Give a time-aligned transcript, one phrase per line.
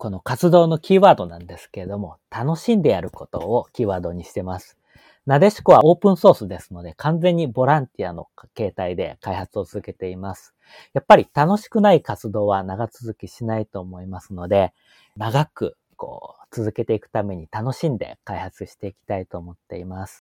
[0.00, 4.78] この活動のキーワードなんですけれども、楽しんでやることをキーワードにしてます。
[5.26, 10.54] なでしこはオープンソースですので、完全にボランティアの形態で開発を続けています。
[10.94, 14.72] やっぱり楽しくない活動は長続きしないと思いますので、
[15.18, 20.24] 長くこう続けていくために楽しんで開発していきたいと思っています。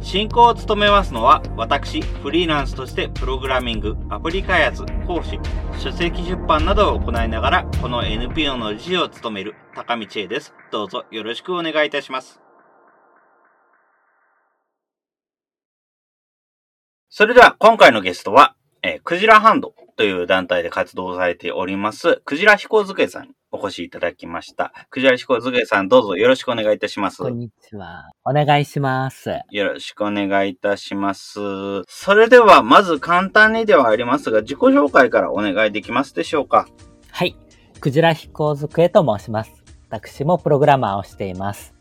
[0.00, 5.40] 進行を務めますのは、私、フリーランスとしてプログラミング、アプリ開発、講師、
[5.78, 10.54] 書籍出版などを行いながら、この NPO の理事を務める高道恵です。
[10.70, 12.40] どうぞよろしくお願いいたします。
[17.08, 18.54] それでは、今回のゲストは、
[18.88, 24.72] えー、クジラハンドという団体で活動されております、クジラ飛行机さんにお越しいただきました。
[24.90, 27.18] クジラ飛行机さん、どうぞよろしくお願いいたします。
[27.18, 28.04] こんにちは。
[28.24, 29.40] お願いします。
[29.50, 31.40] よろしくお願いいたします。
[31.88, 36.68] それでは、まず簡単にではありますが、自己紹介からお願いできますでしょうか？
[37.10, 37.34] はい。
[37.80, 39.64] クジラ飛行机と申します。
[39.90, 41.74] 私もプログラマーをしています。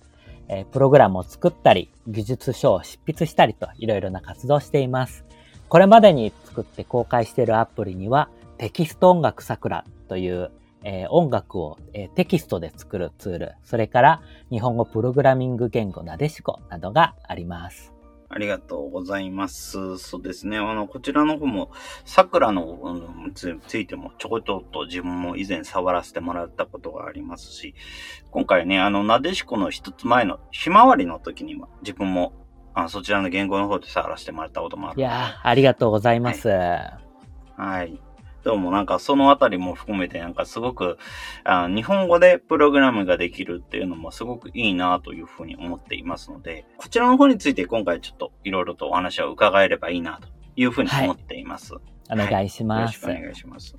[0.48, 5.24] えー、プログラムを作ったり、技術書を執筆したりといろいろな活動をしています。
[5.70, 10.52] これまでに作って公開しているアプリには、テキスト音楽桜という、
[10.84, 14.22] えー、音楽を、えー、テキストで作るツール、それから
[14.52, 17.96] 日本語プログラミング言語なでしこなどがあります。
[18.28, 19.98] ありがとうございます。
[19.98, 20.58] そうですね。
[20.58, 21.72] あの、こちらの方も、
[22.06, 22.80] 桜の、
[23.24, 27.76] うん、つついてもちょこちょっと自分も以前触らせてもらったことがありますし、
[28.32, 32.34] 今回ね、あの、なでしこの一つ前のひまわりの時には自分も
[32.76, 35.00] あそちらの言語の方で触らせてもらったこともある。
[35.00, 36.50] いやありがとうございます。
[36.50, 37.00] はい。
[37.56, 38.00] はい。
[38.44, 41.00] どうもなんかそのあたりも含めてなんかすごく
[41.46, 50.28] あ日本語でプログラムができるっていうのもすごくいいなというふうに思っていますので、こちらの方について今回ちょっといろいろとお話を伺えればいいなと
[50.58, 51.76] いうふうに思っています。
[51.76, 53.76] はい、お願いします、はい、よろしくお願いします。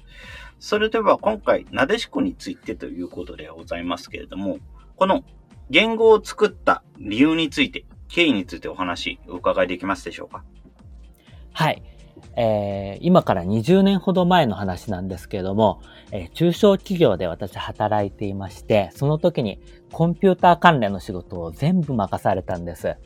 [0.58, 4.58] それでは今回、なでしこについてということでございますけれども、
[4.96, 5.22] この
[5.68, 10.44] 言語を作った理由について経緯についてお話お伺いできますでしょうか？
[11.52, 11.82] はい。
[12.38, 15.80] えー、今から20年ほど前の話なんですけれども、
[16.12, 22.96] えー、中小企業で私働いていまして、その時にコンピューター関連の仕事を全部任されたんです。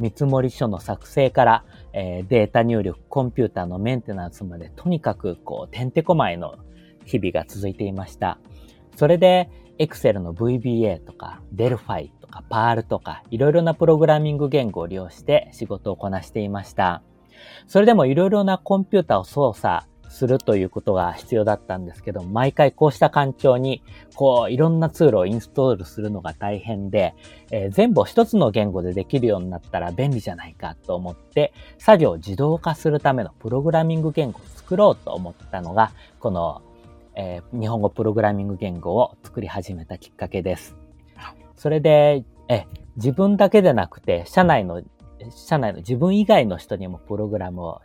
[0.00, 6.56] 見積書の作成から、えー、データ入力、コンピューターのメンテナンスまで、とにかくこう、てんてこまいの
[7.04, 8.38] 日々が続いていました。
[8.96, 9.50] それで、
[9.80, 17.02] Excel の VBA とか、Delphi とか、Perl とか、いろいろなプログラミング言語を利用して仕事をこなしていました。
[17.66, 23.82] それでもいろいろなコンピュータを操作するということが必要だったんですけど、毎回こうした環境に、
[24.16, 27.14] こう、いろんなツールをインストールするのが大変で、
[27.50, 36.60] えー、全部一つの言語でできるようになったら便利じゃないかと思って、作業を自動化するためのプログラミング言語を作ろうと思ったのが、この
[37.16, 40.76] えー、日本語プログラミング言語を作り始めたきっかけです。
[41.60, 42.64] それで、え、
[42.96, 44.82] 自分だけでなくて、社内の、
[45.28, 47.82] 社内の自分以外の人にもプログラムを、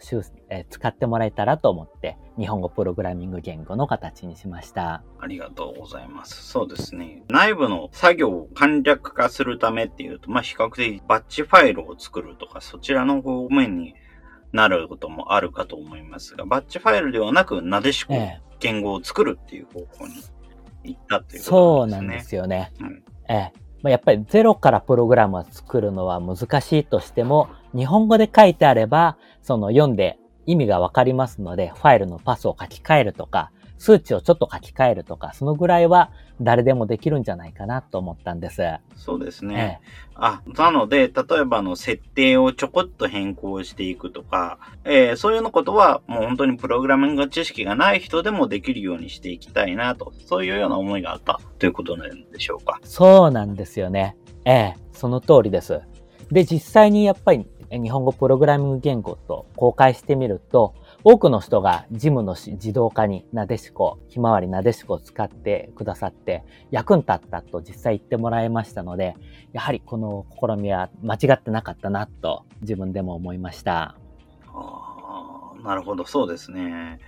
[0.49, 5.03] え使ってもらえたらと思って、日本語プログラミング言語の形にしました。
[5.19, 6.41] ありがとうございます。
[6.47, 7.23] そうですね。
[7.27, 13.93] 内部の作業を簡略化するためっていうと、まあ、比較的バッチファイルを作るとか、そちらの方面に
[14.53, 18.13] なることもあるかと思いますが、バッチファイルではなく、なでしこ
[18.65, 20.15] 言語を作るっていう方向に
[20.83, 21.43] 行ったっていうことですね。
[21.43, 22.71] そうなんですよね。
[22.79, 23.65] うん、ええ。
[23.83, 30.17] まあ、やっぱりゼロからプログラムを作るのは難しいとしても、日本語で書いてあれば、その読んで
[30.47, 33.51] 意味がわかりますので、ファイルのパスを書き換えるとか、
[33.85, 36.09] 数値をちょっと書き換えるとか、そのぐらいは
[36.41, 38.63] 誰でもできるんじゃないかなと思ったんです。
[38.96, 39.79] そうですね。
[39.84, 52.79] ええ、あ、なので、例えばの設定をちょこっと変更していくとか、えー、そういうのことはもう本当にプログラミング知識がない人でもできるようにしていきたいなと、そういうような思いがあったということなんでしょうか。
[52.84, 54.17] そうなんですよね。
[54.46, 55.81] ええ、その通りです。
[56.31, 60.73] で、実際にやっぱり日本語プログラミング言語と公開してみると、
[61.07, 69.16] 多くの人がジムの自動化になでしこ、ひまわりなでしこを使ってくださって役に立ったと実際言ってもらいましたので、
[69.53, 73.96] やはりこの試みは間違ってなかったなと自分でも思いました。
[74.47, 76.99] あなるほど、そうですね。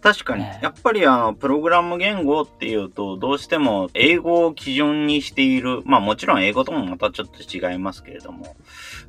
[0.00, 5.82] 確かに、ねやっぱりあの、プログラム言語っていうと、どうしても英語を基準にしている。
[5.84, 8.56] まあもちろん英語ともまたちょっと違いますけれども、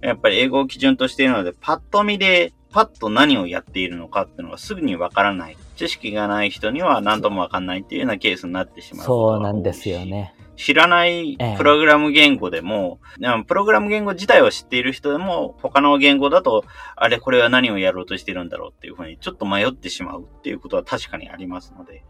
[0.01, 5.57] やっぱり英語を基準としているので、パッと見で、パッと何をやっているのかっていうのがすぐにわからない。
[5.75, 9.05] 知識がない人には何ともわかんないっていうようなケースになってしまう。
[9.05, 10.35] そうなんですよね。
[10.59, 16.65] 知らないプログラム言語でも、うんプログラム言語自体を知っている人でも、他の言語だと、
[16.97, 22.03] あれ、これは何をやろうとしてるんだろうっていうふうに、ちょっと迷ってしまうっていうことは確かにありますので、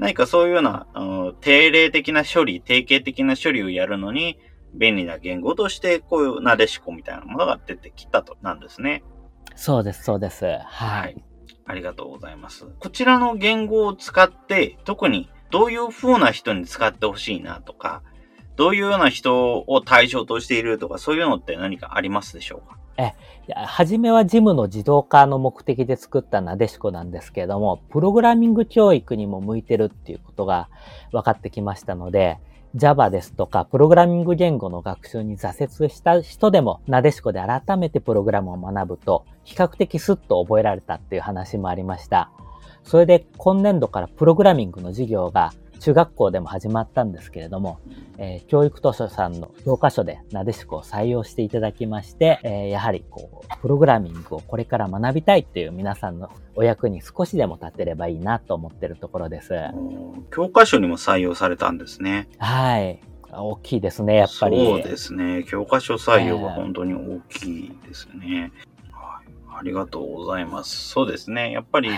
[0.00, 4.40] 何かそういうような、あの定例的な処理、定型的な処理をやるのに、
[4.74, 9.04] 便利な言語として、こういうなでしこみたいなものが出てきたと、なんですね。
[9.54, 10.44] そうです、そうです。
[10.44, 10.64] はい。
[10.64, 11.24] はい
[11.68, 12.66] ありがとうございます。
[12.78, 18.02] こちらの言語を使って、特にどういう風な人に使ってほしいなとか、
[18.56, 22.76] どういうような人を対象としているとか、そういうのって何かありますでしょうか？
[22.98, 23.02] い
[23.48, 30.68] や初めはジムの自動化の目的で作ったなでしこなんですけれども、プログラミング教育にも向いてるっていうことが
[31.12, 32.38] 分かってきましたので、
[32.74, 42.30] Java ですとか、プログラミング言語の学習に挫折した人でも、なでしこで改めてプログラムを学ぶと、比較的スッと覚えられたっていう話もありました。
[42.86, 47.78] それで今年度からプログラミングの授業が中学校でも始まったんですけれども、
[48.18, 59.52] えー教育図書さんの教科書でなでしこを採用していただきまして、えーやはりこう、プログラミングをこれから学びたいっていう皆さんのお役に少しでも立てればいいなと思ってるところです。
[60.32, 62.28] 教科書にも採用されたんですね。
[62.38, 63.00] はい。
[63.30, 64.64] 大きいですね、やっぱり。
[64.64, 65.44] そうですね。
[65.46, 68.52] 教科書採用が本当に大きいですね。
[68.92, 69.58] はい。
[69.58, 70.88] ありがとうございます。
[70.88, 71.52] そうですね。
[71.52, 71.90] やっぱり、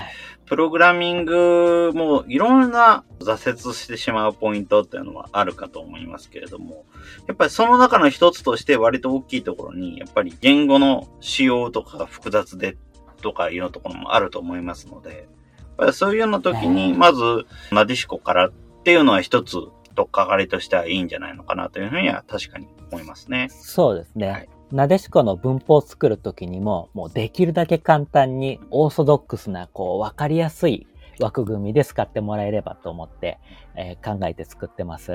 [0.49, 6.87] プログラミングもいろんな挫折してしまうポイントっていうのはあるかと思いますけれども、
[7.27, 12.77] やっぱりその中の一つとして割と大きいところに、やっぱり言語の仕様とかが複雑で
[13.21, 18.53] とかいうところもあると思いますので、やっぱりそういうような時に、まず、なでしこからっ
[18.85, 19.56] ていうのは一つ、
[19.94, 23.49] とっかかりとしてはいいんじゃないのかなというふうには確かに思いますね。
[23.51, 24.29] そうですね。
[24.29, 30.87] はいなでしこの文法を作るときにも、もうできるだけ簡単にオーソドックスな、こう、わかりやすい
[31.20, 33.38] 枠組みで使ってもらえればと思って、
[33.76, 35.12] えー考えて作ってます。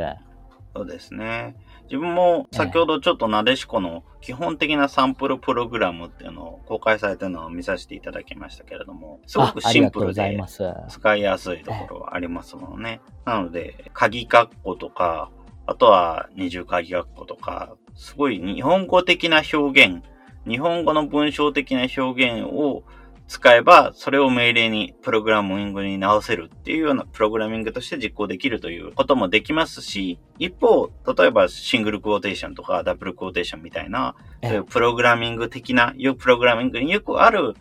[0.76, 1.56] そうですね。
[1.84, 10.64] 自分も先ほどちょっとなでしこの基本的なサンプルプログラムっていうのを公開されてるのを見させていただきましたけれども、すごくシンプルでざいます。
[10.90, 13.02] 使いやすいところはありますもんね。
[13.26, 15.30] なので、鍵括弧とか、
[15.68, 20.04] あとは二重鍵括弧とか、すごい日本語的な表現、
[20.48, 22.84] 日本語の文章的な表現を
[23.28, 37.56] 使えば、それを命令に、プログラミングに直せるっていうようなプログラミングとして実行できるということもできますし、一方、例えばシングルクォーテーションとかダブルクォーテーションみたいな、そういうプログラミング的な、よプログラミングによくある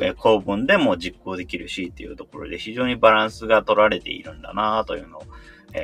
[0.00, 5.24] えー構文でも実行できるしっていうところで非常にバランスが取られているんだなというのを、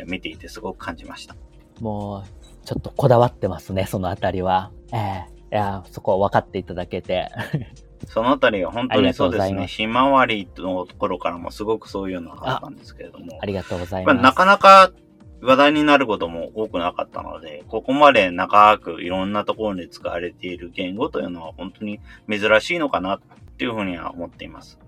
[0.06, 1.34] 見ていてすごく感じました。
[1.80, 2.38] もう、
[2.69, 4.70] ちょっとこだわってますね、そのあたりは。
[4.93, 7.31] ええいや、そこを分かっていただけて。
[8.06, 9.67] そのあたりが本当にそうですね。
[9.67, 13.38] ひまわりのところからもすごくそういうのがあったんですけれども。
[13.41, 14.20] ありがとうございます。
[14.20, 14.93] なかなか
[15.41, 23.20] 話題になることも多くなかったので、ここまで長くいろんなところで使われている言語というのは本当に珍しいのかなっ
[23.56, 24.79] ていうふうには思っています。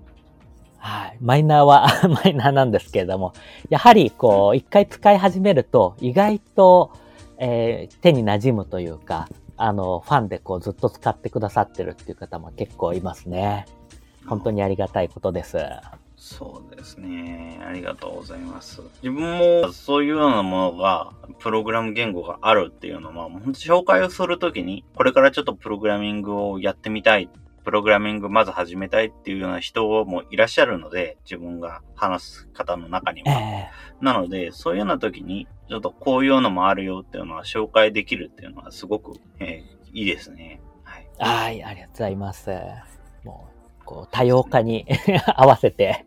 [0.76, 1.16] はい。
[1.20, 1.86] マイナーは
[2.24, 3.32] マイナーなんですけれども、
[3.70, 6.92] やはりこう、一回使い始めると、意外と、
[7.40, 13.66] えー手に馴染むというか、あの、ファンでこう、ずっと使ってくださってるっていう方も結構いますね。
[14.26, 15.58] 本当にありがたいことです。
[16.16, 17.58] そうですね。
[17.66, 18.82] ありがとうございます。
[19.02, 27.30] 自分もそういうようなものが、プログラム言語があるっていうのは、本当紹介をするときに、これからちょっとプログラミングをやってみたい、
[27.64, 33.32] プログラミングまず始めたいっていうような人もいらっしゃるので、自分が話す方の中には。
[33.32, 40.60] えなので、そういうような時に、ちょっとこういうのもあるよっていうのは紹介できるっていうのはすごく、えーいいですね。
[40.84, 41.08] はい。
[41.18, 42.50] ーはい、ありがとうございます。
[43.24, 43.48] も
[43.80, 44.86] う、こう、多様化に
[45.36, 46.06] 合わせて、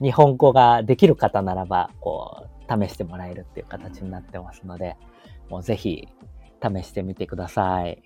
[0.00, 4.96] 日本語ができる方ならば、こう、試してもらえるっていう形になってますので、
[5.48, 6.08] もうぜひ、
[6.62, 8.02] 試してみてください。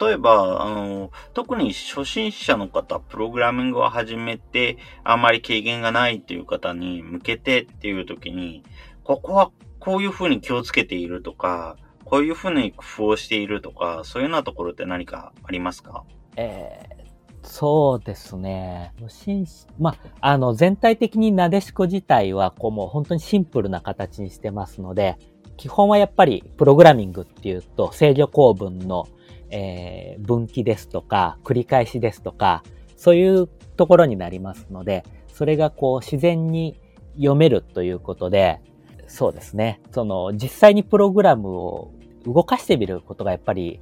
[0.00, 8.62] 例えば、あの、特に初心者の方、プログラミングを始めて、あまり経験がないっていう方に向けてっていう時に、
[9.04, 9.50] ここは
[9.84, 16.04] こういうふうに気をつけているとか、こういうふうに工夫をしているとか、そういうようなところって何かありますか？
[16.36, 17.02] えー
[17.44, 18.94] そうですね。
[19.76, 25.16] まあ、あの、全体的になでしこ自体は、こうもう本当にシンプルな形にしてますので、
[25.56, 29.08] 基本はやっぱりプログラミングっていうと、制御構文の、
[29.50, 32.62] えー分岐ですとか、繰り返しですとか、
[32.96, 36.78] そういうところになりますので、それがこう自然に
[37.16, 38.60] 読めるということで、
[39.12, 39.78] そうですね。
[39.90, 41.92] その実際にプログラムを
[42.24, 43.78] 動かしてみることがやっぱり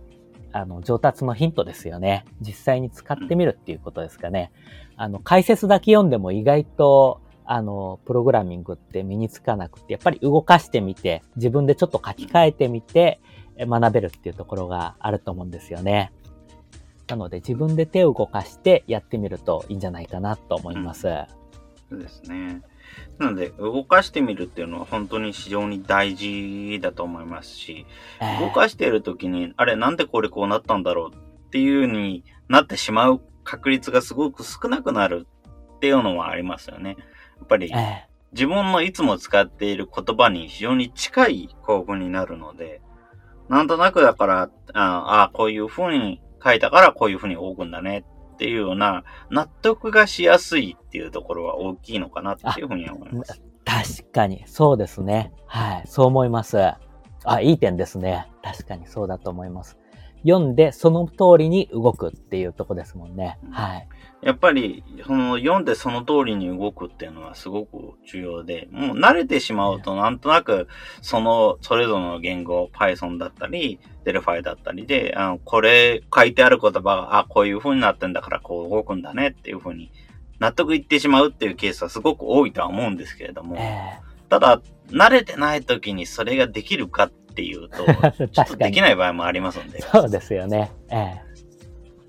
[0.51, 2.25] あの上達のヒントですよね。
[2.41, 4.51] 実際に使ってみるっていうことですかね。
[4.97, 13.21] あの解説だけ読んでも意外とあの、プログラミングって身につかなくて、やっぱり動かしてみて、自分でちょっと書き換えてみて、
[13.59, 16.13] 学べるっていうところがあると思うんですよね。
[17.09, 21.09] なので自分で手を動かしてやってみるといいんじゃないかなと思います。
[21.89, 22.63] そうですね。
[23.19, 27.87] なので、動かしてみるっていうのは本当に非常に大事だと思いますし、
[28.21, 35.27] えー、動かしている時に、あれなんでこれこうなったんだろうっていう風になってしまう確率がすごく少なくなる
[35.77, 36.97] っていうのはありますよね。
[37.39, 37.73] やっぱり、
[38.33, 42.81] 自分のいつも使っている言葉に非常に近い構文になるので、
[43.49, 48.05] なんとなくだから、ああ、こういう風に書いたからこういう風に動くんだね
[48.41, 53.43] っていうような納得がしやすいっていうところは大きいのかなっていうふうに思います。
[53.67, 55.31] 確かに、そうですね。
[55.45, 56.57] はい、そう思います。
[56.59, 58.29] あ、いい点ですね。
[58.43, 59.77] 確かにそうだと思います。
[60.23, 63.39] 読んでその通りに動くっていうとこですもんね。
[63.51, 63.89] はい。
[64.23, 70.69] やっぱり、その読んでその通りに動くっていうのはすごく重要で、もう慣れてしまうとなんとなく、
[71.01, 79.91] その、それぞれの言語、Python だったり、Delphi だったりで、あの、これ書いてある言葉が、あ、こういう風になってんだからこう動くんだねっていう風に
[80.39, 83.57] 納得いってしまうっていうケースはすごく多いとは思うんですけれども、
[84.29, 84.61] ただ、
[84.91, 87.85] 慣れてない時にそれができるかっていうと、
[88.29, 89.81] ちょっとできない場合もありますんで。
[89.81, 90.71] そうですよね。
[90.91, 91.23] え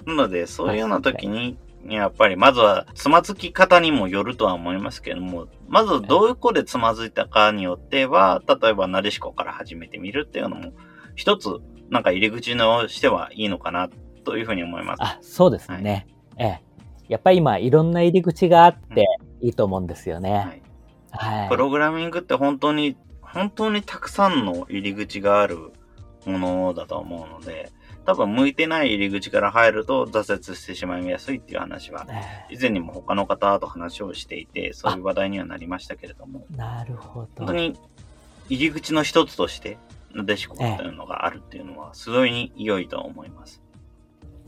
[0.08, 0.10] え。
[0.10, 1.58] なので、そういうような時に、
[1.88, 10.74] やっぱりまずはつまずき方にもよるとは思いますけども、まずどうこでつまずいたかによっては、例えばなでしこから始めてみるっていうのも、
[11.16, 11.50] 一つ
[11.90, 13.90] なんか入り口のしてはいいのかな
[14.24, 15.04] というふうに思います。
[15.04, 16.08] あ、そうですね。
[16.38, 16.72] はい、ええ。
[17.10, 19.06] やっぱり今いろんな入り口があって
[19.42, 20.32] いいと思うんですよね。
[20.32, 20.62] はい。
[21.12, 25.74] はい、プログラミングって本当に、本当にたくさんの入り口がある
[26.26, 27.72] ものだと思うので、
[28.06, 32.08] 多分向いてない入り口から入ると挫折してしまいやすいっていう話は、
[32.50, 36.46] 以前にも他の方と話をしていて、そういう話題にはなりましたけれども。
[36.56, 37.46] なるほど。
[37.46, 37.80] 本当に
[38.50, 39.78] 入り口の一つとして、
[40.14, 43.62] なでしこというのがあるっていうのは、すごい良いと思います。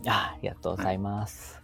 [0.05, 1.61] あありがとうございます。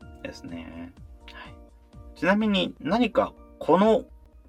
[0.00, 0.92] はい、ですね。
[1.32, 2.18] はい。
[2.18, 4.04] ちなみに何かこの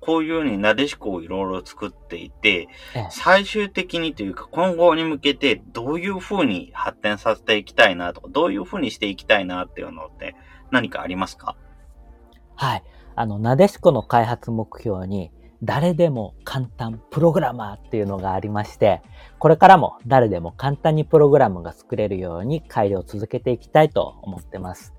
[0.06, 2.68] こういうふうになでしこをいろいろ作っていて、
[3.10, 10.36] 最終的にというか今後に向けてどういうふうに発展させていきたいなとか、どういうふうにしていきたいなっていうのって
[10.72, 11.56] 何かありますか？
[12.56, 12.84] はい。
[13.16, 15.32] あの、なでしこの開発目標に、
[15.62, 19.02] 誰でも簡単プログラマーっていうのがありまして、
[19.40, 24.94] これからも誰でも簡単にプログラムが作れるように改良を続けていきたいと思ってます。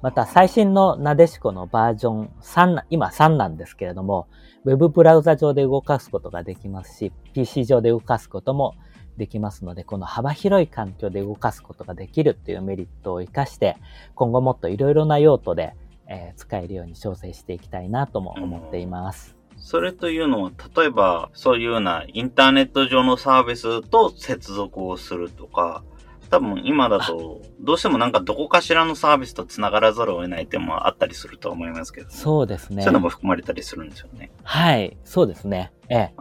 [0.00, 4.28] また最新のなでしこのバージョン3、今3なんですけれども、
[4.64, 8.74] ウェブブラウザ上で動かすことができますし、PC 上で動かすことも
[9.16, 13.76] できますので、この幅広い環境で動かすことができるっていうメリットを活かして、
[14.14, 15.74] 今後もっといろいろな用途で、
[16.06, 19.36] えー、使えるように調整していきたいなとも思っています。
[19.56, 25.82] それというのは、例えば、そういうようなインターネット上のサービスと接続をするとか、
[26.30, 32.82] 多分今だと、どうしてもなんかどこかしらのサービスと繋がらざるを得ない点もあったりすると思いますけど、そうですね。
[32.82, 34.30] そういうのも含まれたりするんですよね。
[34.42, 35.72] はい、そうですね。
[35.88, 36.14] ええ。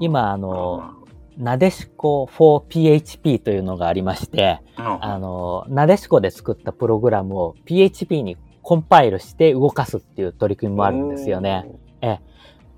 [0.00, 0.94] 今、あの、
[1.36, 11.70] なでしこ 4PHP というのがありまして、あの、なでしこで作ったプログラムを PHP にコンパイルして動かすっていう取り組みもあるんですよね。
[12.02, 12.20] ええ。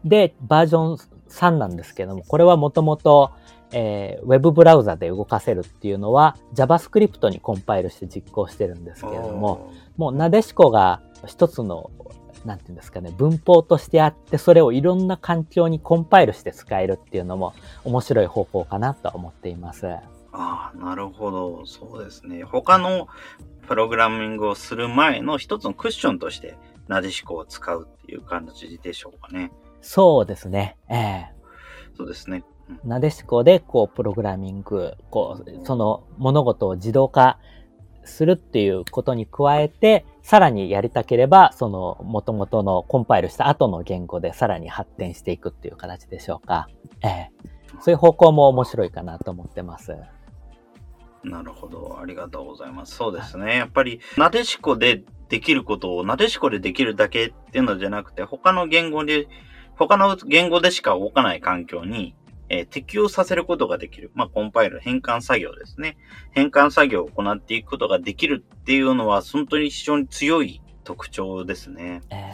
[0.04, 0.96] で、バージョン
[1.28, 3.32] 3なんですけども、これはもともと、
[3.72, 11.90] えー、ウェブブラウザで動かせるっていうのは JavaScript にコンパイルして実行してるんですけれども、もうなでしこが一つの、
[12.44, 19.86] なんていうんですかね、文法としてあって、それをいろんな環境にコンパイルして使えるっていうのも面白い方法かなと思っています。
[19.86, 20.00] あ
[20.32, 21.66] あ、なるほど。
[21.66, 22.42] そうですね。
[22.42, 23.08] 他の
[23.68, 26.56] プログラミングをする前の一つのクッションとして、
[26.88, 29.52] なでしこを使うっていう感じでしょうかね。
[29.80, 30.76] そうですね。
[30.88, 32.44] ええー、そうですね。
[32.84, 37.38] なでしこで、こう、プログラミング、こう、その物事を自動化
[38.04, 46.68] するっていうことに加えて、さらにやりたければ、その元々のコンパイルした後の言語でさらに発展していくっていう形でしょうか。
[47.02, 47.30] ええ。
[47.80, 49.96] そういう方向も面白いかなと思ってます。
[51.24, 51.98] なるほど。
[52.00, 52.96] ありがとうございます。
[52.96, 53.56] そうですね。
[53.56, 59.28] やっぱり、なでしこでできることをなでしこでできるだけっていうのじゃなくて、他の言語で、
[59.76, 62.14] 他の言語でしか動かない環境に
[62.52, 64.10] えー、適用させることができる。
[64.14, 65.96] まあ、コンパイル、変換作業ですね。
[66.32, 72.02] 変換作業を行っていくことができるっていうのは、本当に非常に強い特徴ですね。
[72.10, 72.30] え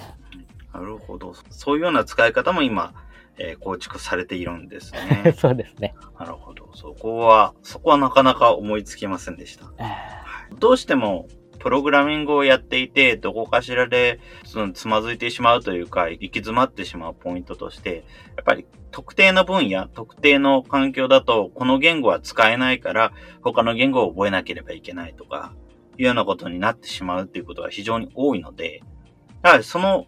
[0.74, 1.34] なるほど。
[1.50, 2.94] そういうような使い方も今、
[3.38, 5.32] えー構築されているんですえね。
[5.38, 5.94] そうですね。
[6.18, 6.68] なるほど。
[6.74, 9.66] そこは、そこはなかなか思いつきませんでした。
[9.78, 9.84] え
[10.58, 18.04] どうしても、プログラミングをやっていて、どこかしらでそのつまずいてしまうというか、行き詰まってしまうポイントとして、
[18.36, 23.12] やっぱり特定の分野、特定の環境だと、この言語は使えないから、
[23.42, 25.52] 他の言語を覚えなければいけないとか、
[25.98, 28.82] いうようなことになってしまうっていうことが非常に多いので、
[29.42, 30.06] やはりその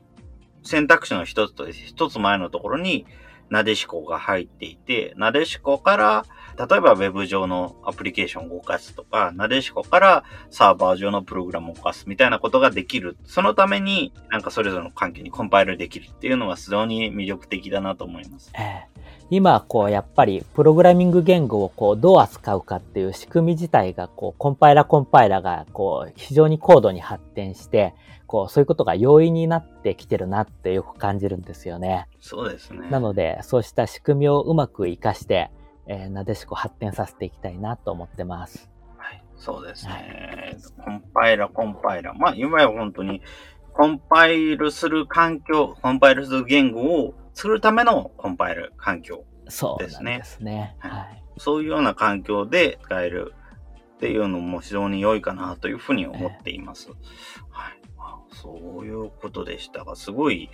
[0.62, 3.06] 選択肢の一つと一つ前のところに、
[3.50, 6.24] なでしこが入っていて、なでしこから、
[6.56, 13.16] 例えば Web 上のアプリケーションを動かすとか、なでしこからサーバー上のプログラムを動かすみたいなことができる。
[13.24, 18.52] そのために、なんかそれぞれの環境にコンパイルできるっていうのは非常に魅力的だなと思います。
[18.58, 18.90] ええ
[19.32, 27.94] 今、こう、やっぱり、プログラミング言語をこう、どう扱うかっていう仕組み自体が、こう、コンパイラーコンパイラーが、こう、非常に高度に発展して、
[28.30, 32.06] こう、そういうことが容易になってきてるなってよく感じるんですよね。
[32.20, 32.88] そうですね。
[32.88, 35.50] なので、そうした仕組みをうまく活かして、
[35.88, 38.70] えーなでしこ発展させていきたいなと思ってます。
[38.98, 40.56] はい、そうですね。
[40.78, 42.14] コンパイラ、コンパイラ。
[42.14, 43.20] まあ、今や本当に、
[43.72, 49.24] コンパイルする環境、コンパイルする言語を作るためのコンパイル環境。
[49.80, 50.76] ですねですね。
[50.78, 51.24] はいはい。
[51.38, 53.34] そういうような環境で使える
[53.96, 56.90] っていうのも非常に良いかなというふうに思っています。
[56.90, 56.96] はい。
[57.50, 57.79] まあ
[58.42, 60.50] そういうことでしたが、すごい、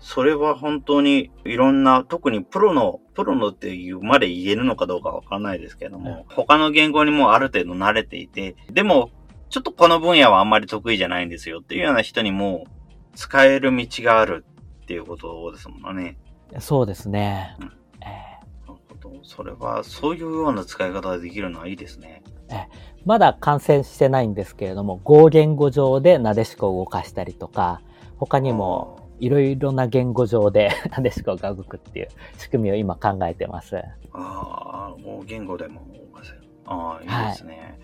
[0.00, 9.10] それは本当にいろんな、特にプロの、プロのっていうまで言えるのかどうかわからないですけども、他の言語にもある程度慣れていて、でも、
[9.50, 12.66] ちょっとこの分野はあんまり得意じゃないんですよっていうような人にも
[13.14, 14.44] 使える道がある
[14.82, 16.18] っていうことですもんね。
[16.58, 17.56] そうですね。
[17.60, 17.77] うん。
[19.22, 22.22] それは、そういうような使い方ができるのはいいですね。
[22.48, 22.66] ー
[23.04, 27.80] まだ完成してないんですけれども、Go 言語上でなでしこを動かしたりとか、
[28.16, 33.76] 他にもいろいろな言語上で なでしこが動くっていう仕組みを今考えてます。
[34.12, 36.42] ああ、もう言語でも動かせる。
[36.66, 37.78] ああ、いいですね。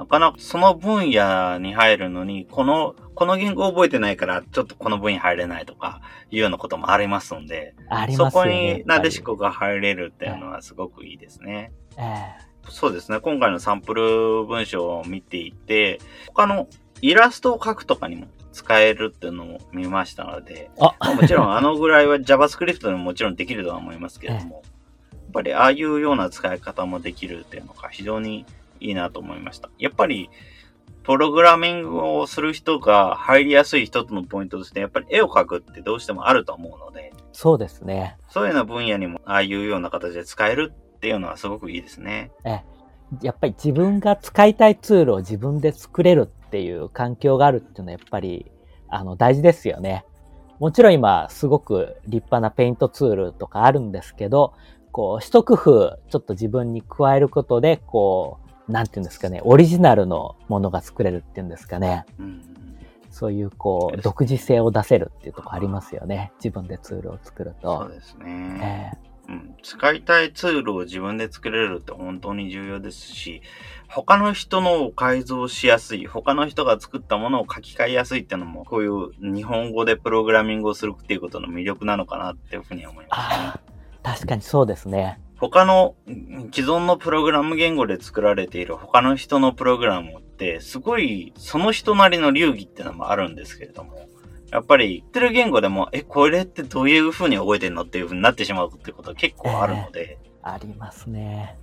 [0.00, 0.32] なかな？
[0.32, 8.46] かその分野に入るのに、この、この言語を覚えてないから、ちょっとこの分野入れないとか、いうようなこともありますので、ありそこ。
[8.46, 11.72] になでしこが入れるっていうのはすごくいいですね。
[11.98, 13.20] えそうですね。
[13.20, 16.66] 今回のサンプル文章を見ていて、他の
[17.02, 20.94] イラストを描くとかにも使えるっていうのを見ましたので、も
[21.26, 24.62] ちろんあのぐらいは JavaScript でももちろんできるとは思いますけれども、
[25.12, 28.46] やっぱりああいうような使い方もできるっていうのが非常に
[28.80, 29.70] いいなと思いました。
[29.78, 30.30] やっぱり、
[31.02, 38.16] プログラミングをする人が入りやすい一つのポイントとして、やっぱり絵を描くってどうしてもあると思うので、そうですね。
[38.28, 42.30] そういうような分野にもああいうような形で使えるっていうのはすごくいいですね。
[43.22, 48.50] やっぱり自分が使いたいツールを自分で作れるっていう環境があるっていうのはやっぱり、
[48.88, 50.04] あの、大事ですよね。
[50.60, 54.52] もちろん今、すごく立派なペイントツールとかあるんですけど、
[54.92, 62.06] こう、一工夫、ちょっと自分に加えることで、こう、なんていうんですかね、オリジナルのものが作れるっていうんですかね。
[62.18, 62.50] うん
[63.10, 66.32] そういう、こう、独自性を出せるっていうところありますよね。
[66.36, 67.80] 自分でツールを作ると。
[67.80, 68.96] そうですね。
[69.06, 73.42] えうん、使いたいツールを自分で作れるって本当に重要ですし、
[73.88, 83.52] 他の人のを改造しやすい、他の人が作ったものを書き換えやすいっていうのも、こういう日本語でプログラミングをするっていうことの魅力なのかなっていうふうに思いますね。
[84.02, 85.20] 確かにそうですね。
[85.40, 85.94] 他の
[86.52, 94.06] 既存のプログラム言語で作られている他の人のプログラムって、すごいその人なりの流儀ってのもあるんですけれども、
[94.50, 101.56] やっぱり言ってる言語でも、え、これってどういう風に覚えてんのっていう風になってしまうってことは結構あるので、ありますね。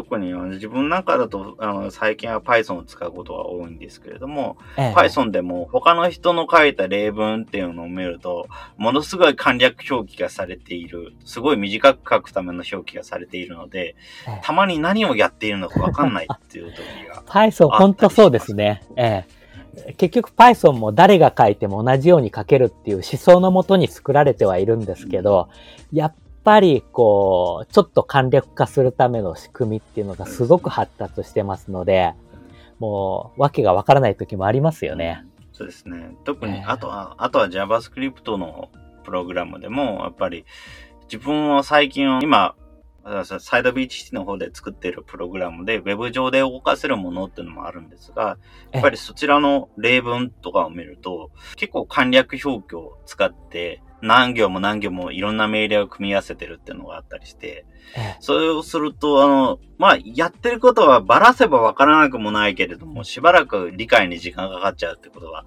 [0.00, 8.46] 特に自分なんかだとあの最近は Python を使うことが多いんですけれども、ええ Python でも他の人の書いた例文っていうのを見ると、
[8.78, 13.94] ものすごい簡略表記がされている、すごい短く書くための表記がされているので、
[14.26, 17.22] ええたまに何をやっているのかわかんないっていう時が。
[17.28, 18.82] Python 本当そうですね。
[18.96, 19.26] え
[19.86, 19.94] え。
[19.98, 25.50] 結局 Python も誰が書いても同じように書けるっていう思想のもとに作られてはいるんですけど、
[25.92, 32.14] やっぱりこう、ちょっと簡略化するための仕組みっていうのがすごく発達してますので、
[32.78, 35.24] もう、わけがわからない時もありますよね。
[35.52, 36.16] そうですね。
[36.24, 38.70] 特に、ええあとは、あとは JavaScript の
[39.04, 40.46] プログラムでも、やっぱり
[41.04, 42.54] 自分は最近は今、
[43.24, 48.38] サイドビーチシティの方で作っているプログラムで、ウェブ上で動かせるものっていうのもあるんですが、
[48.72, 65.44] やっぱりそちらの例文とかを見ると、結構簡略表記を使って、何行も何行もいろんな命令を組み合わせてるっていうのがあったりして、ええそれをすると、あの、まあ、やってることはばらせばわからなくもないけれども、しばらく理解に時間がかかっちゃうってことは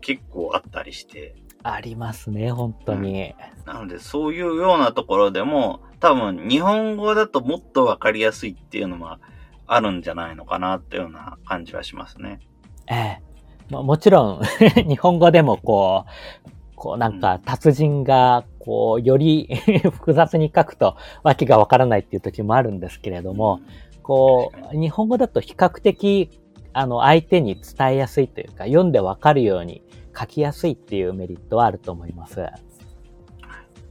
[0.00, 1.34] 結構あったりして。
[1.62, 3.34] ありますね、本当に。
[3.64, 9.18] なので、そういうようなところでも、多分、日本語だともっとわかりやすいっていうのは
[9.66, 12.40] あるんじゃないのかなっていうような感じはしますね。
[12.86, 13.22] ええ。
[13.70, 14.42] まあ、もちろん、
[14.86, 16.04] 日本語でもこ
[16.46, 19.48] う、こうなんか達人が、こう、より
[19.90, 23.60] 複雑に書くとわけがわからないっていう時もあるんですけれども、
[24.02, 26.30] こう、日本語だと比較的、
[26.72, 29.82] あの、相手に伝えやすいというか、読んでわかるように
[30.16, 32.46] 書きやすいっていうメリットはあると思います。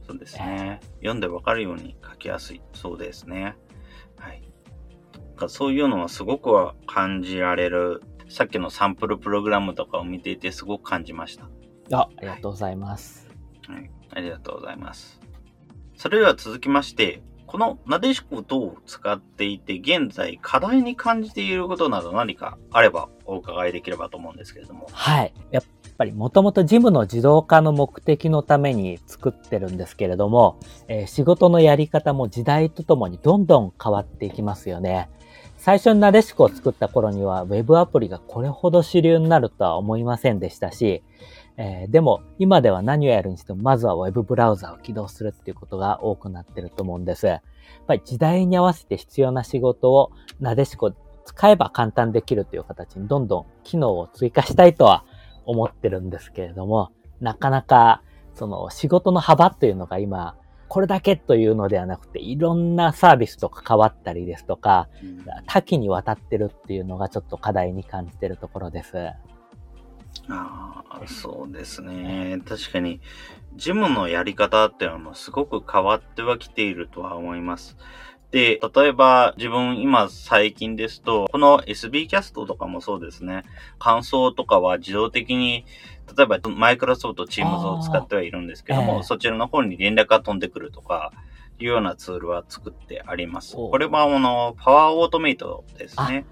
[0.06, 0.80] そうですね。
[0.98, 2.62] 読んでわかるように書きやすい。
[2.72, 3.56] そうですね。
[4.16, 4.42] はい。
[5.34, 8.02] かそういうのはすごくは感じられる。
[8.28, 11.48] さっきのサンプルプログラムとかを見ていてすごく感じました。
[11.92, 13.28] あ、ありがとうございます。
[13.68, 13.90] はい。
[14.10, 15.20] ありがとうございます。
[15.96, 24.88] それでは続きまして、このなでしこ等を使っていて、現在課題に感じていることなど何かあればお伺いできればと思うんですけれども。
[24.92, 25.32] はい。
[25.52, 25.64] やっ
[25.96, 35.08] ぱりもともと事務の自動化の目的のために作ってるんですけれども、えー仕事のやり方も時代とともにどんどん変わっていきますよね。
[35.56, 41.02] 最初になでしこを作った頃には、ウェブアプリがこれほど主流になるとは思いませんでしたし、
[41.58, 47.26] えーでも今では何をやるにしても、まずはウェブブラウザを起動するっていうことが多くなってると思うんです。
[47.26, 47.40] やっ
[47.86, 50.92] ぱり時代に合わせて必要な仕事をなでしこ
[51.24, 55.04] 使えば簡単できるという形にどんどん機能を追加したいとは
[55.44, 58.02] 思ってるんですけれども、なかなか
[58.34, 60.36] その仕事の幅というのが今、
[60.68, 64.88] これだけというのではなくて、いろんなサービスと関わったりですとか、
[65.46, 68.92] 多岐にわたってるっていうのがちょっと課題に感じてるところです。
[70.28, 72.40] ああ、そうですね。
[72.46, 73.00] 確かに、
[73.56, 77.76] ジムのやり方っていうのもすごく変わってはきているとは思います。
[78.30, 83.44] で、例えば自分今最近ですと、この SB キャストとかもそうですね。
[83.78, 85.64] 感想とかは自動的に、
[86.16, 91.12] 例えばマイクロソフト Teams を使ってはいるんですけども、ええそちらの方に連絡が飛んでくるとか、
[91.58, 93.54] いうようなツールは作ってあります。
[93.56, 96.26] おこれはあの、パワーオートメイトですね。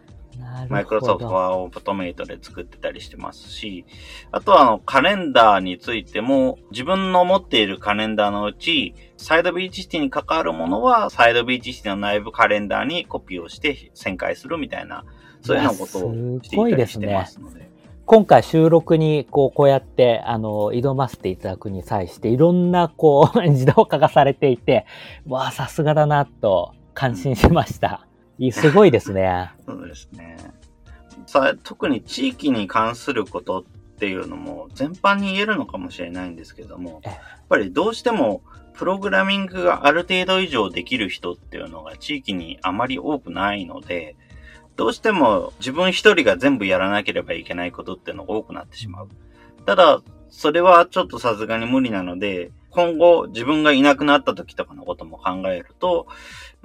[0.69, 3.85] マイクロソフトパワーオートメイトで作ってたりしてますし、
[4.31, 15.05] あとはあのカレンダーについても自分の持っているカレンダーのうち、サイドビーチシティに関わるものはサイドビーチシティの内部カレンダーにコピーをして旋回するみたいな、
[15.43, 17.65] そういうようなことをしていたりしてますので。
[18.07, 24.85] 今回収録にこう、こうやって、あの、挑ませていただくに際して、いろんなこう、自動化がされていて、
[25.27, 27.89] わあ、さすがだな、と感心しました。
[27.89, 28.14] いい
[28.53, 29.51] すごいですね。
[29.67, 30.37] そうですね。
[31.27, 33.65] さ特に地域に関することっ
[33.99, 38.43] ていうのも全般に言えるのかもしれないんですけども、ええやっぱりどうしても
[38.75, 44.17] プログラミングがある程度以上できる人っていうのが地域にあまり多くないので、
[44.77, 49.09] どうしても自分一人が全部やらなければいけないことっていうのが多くなってしまう。
[49.65, 56.09] ただ、それはちょっとさすがに無理なので、今後自分がいなくなった時とかのことも考えると、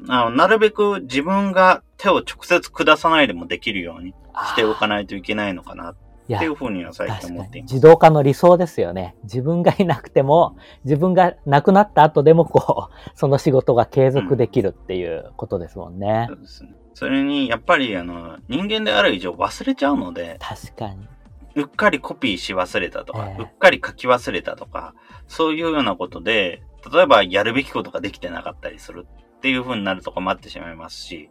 [0.07, 4.13] あのなるべく自分が手を直接下さないでもできるように
[4.47, 5.95] しておかないといけないのかなっ
[6.39, 7.31] ていうふうには最近。
[7.31, 7.73] 思っています。
[7.73, 9.15] 自動化の理想ですよね。
[9.23, 16.33] 自分がいなくても、自分が亡くなった後でも、こう、その仕事が継続できるっていうことですもんねそ。
[16.35, 16.69] うですね。
[16.93, 21.07] それに、やっぱり、あの、人間である以上忘れちゃうので、確かに。
[21.55, 24.93] うっかりコピーし忘れたとか、ええうっかり書き忘れたとか、
[25.27, 26.61] そういうようなことで、
[26.93, 29.07] 例えばやるべきことができてなかったりする
[29.39, 31.29] っていう風になるとかもあってしまいますし、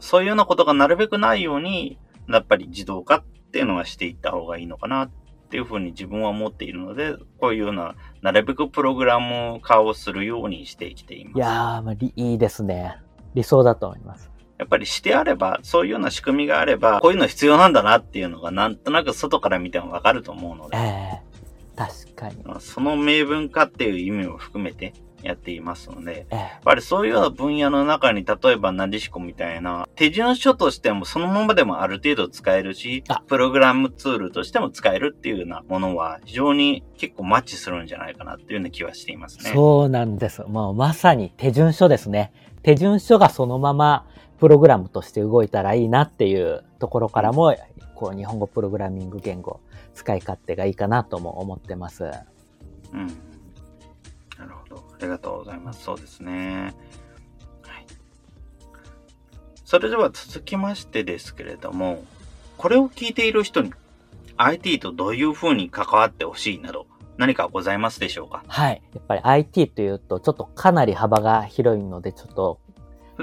[0.00, 5.10] そういうようなことがなるべくないように、やっぱり自動化っていうのはしていった方がいいのかなっ
[5.48, 11.36] ていう風に自分は思っているので、こういうような、なるべくプログラム化をするようにしてきています。
[11.36, 12.98] いやー、まあ、りいいですね。
[13.34, 14.30] 理想だと思います。
[14.58, 21.32] やっぱりしてあれば、そういうような仕組みがあれば、こういうの必要なんだなっていうのがなんとなく外から見てもわかると思うので、ええ
[21.76, 22.42] 確かに。
[22.44, 24.92] まあその明文化っていう意味も含めて
[25.22, 39.50] やっていますので、ええやっぱりそういうような分野の中に、例えばなでしこみたいな、手順書としてもそのままでもある程度使えるしあ、プログラムツールとしても使えるっていうようなものは、非常に結構マッチするんじゃないかなっていうような気はしていますね。
[39.52, 40.42] そうなんです。
[40.42, 42.32] もうまさに手順書ですね。
[42.62, 44.06] 手順書がそのまま
[44.38, 47.54] プログラムとして動いたらいいなっていうところからも、
[47.94, 49.60] こう日本語プログラミング言語
[49.94, 52.10] 使い勝手がいいかなとも思ってます。
[52.92, 53.31] うん。
[55.02, 55.82] ありがとうございます。
[55.82, 56.74] そうですね。
[57.62, 57.86] はい。
[59.64, 62.04] それでは続きましてですけれども、
[62.56, 63.72] これを聞いている人に
[64.36, 66.86] IT とどういうふうに関わってほしいなど
[67.18, 68.44] 何かございますでしょうか？
[68.46, 68.82] はい。
[68.94, 72.60] やっぱり IT というと、ちょっとかなり幅が広いので、ちょっと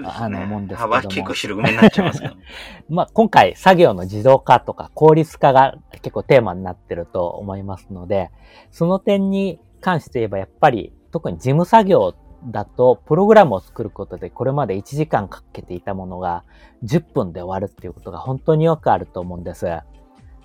[0.03, 0.95] あの、思うんですけども。
[0.95, 2.35] 幅結構広めになっちゃいますけど、
[2.89, 8.31] まあ、今回作業の自動化とか効率化が結構テーマになってると思いますので、
[8.71, 16.45] その点に関して言えばやっぱり特に事務作業だとプログラムを作ることでこれまで1時間かけていたものが
[16.83, 19.65] 10分で終わるっていうことが本当によくあると思うんです。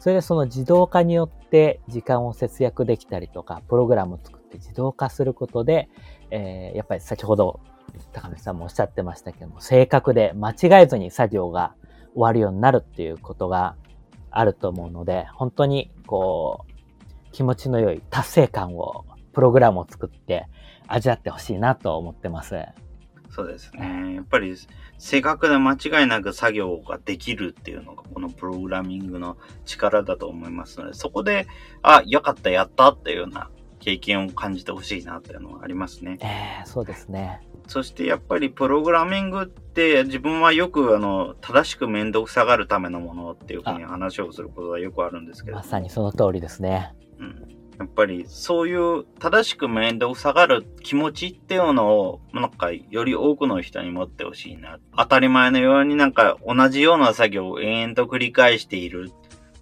[0.05, 5.89] それでその自動化によって時間を節約できたりとか、プログラムを作って自動化することで、
[6.31, 7.61] えー、やっぱり先ほど
[8.13, 11.75] 高見さんもおっしゃってましたけども、正確で間違えずに作業が
[12.13, 13.77] 終わるようになるっていうことが
[14.31, 20.47] あると思うので、本当にこう、気持ちの良い達成感を、プログラムを作って
[20.87, 22.57] 味わってほしいなと思ってます。
[23.31, 24.15] そうですね。
[24.15, 24.55] やっぱり
[24.97, 31.49] 正確で間違いなく作業ができるっていうのがこのプログラミングの力だと思いますので、そこで、
[31.83, 36.19] あ、よかった、やったっていうような経験を感じてほしいなっていうのはありますね。
[36.23, 36.27] え
[36.61, 37.41] えー、そうですね。
[37.67, 45.57] そしてやっぱりプログラミングって自分はよくあの正しく面倒くさがるためのものっていうふうに話をすることがよくあるんですけど。
[45.57, 46.95] まさにその通りですね。
[47.19, 47.64] うん。
[47.79, 54.79] やっぱりそういう正しく面倒くさがる気持ちっていうのをなんかより多くの人に持ってほしいな。
[54.97, 59.11] 当たり前のようになんか同じような作業を延々と繰り返している。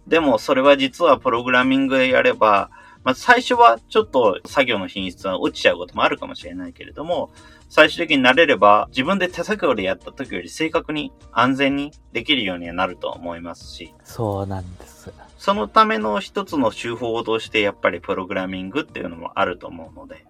[0.06, 2.70] でもそれは実はプログラミングでやれば
[3.04, 7.30] まあ、最初はちょっと作業の品質は落ちちゃうこともあるかもしれないけれども、
[7.74, 13.94] 最終的になれれば自分で手作業でやった時より正確に安全にできるようにはなると思いますし。
[14.04, 15.10] そうなんです。
[15.38, 20.26] そのための一つの手法としてやっぱりプログラミングっていうのもあると思うので。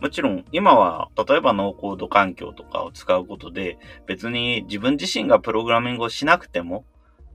[0.00, 6.86] もちろん今は例えばノーコード環境とかを使うことで別に自分自身がプログラミングをしなくても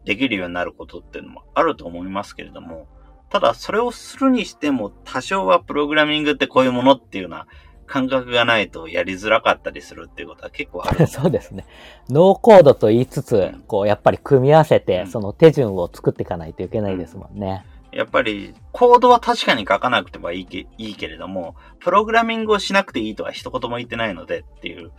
[0.03, 2.87] できるようになることっていうのもあると思いますけれども、
[3.29, 7.47] ただ、それをするにしても、多少はプログラミングってこういうものっていうような
[7.85, 11.05] 感覚がないとやりづらかったりするっていうことは結構ある。
[11.07, 11.65] そうですね。
[12.09, 17.65] ノーコードと言いつつ、こう、やっぱり組み合わせて、その手順を作っていかないといけないですもんね。
[17.91, 24.91] やっぱり、コードは確かに書かなくてはいいけいいけれども、プログラミングをしなくていいとは一言も言ってないのでっていう